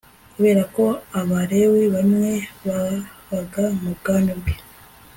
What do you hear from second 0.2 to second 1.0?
Kubera ko